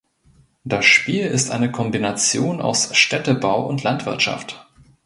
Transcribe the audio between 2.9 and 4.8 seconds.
Städtebau und Landwirtschaft.